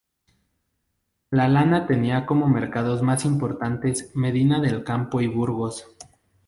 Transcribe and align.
La 1.29 1.47
lana 1.47 1.85
tenía 1.85 2.25
como 2.25 2.49
mercados 2.49 3.03
más 3.03 3.23
importantes 3.23 4.09
Medina 4.15 4.59
del 4.59 4.83
Campo 4.83 5.21
y 5.21 5.27
Burgos. 5.27 5.95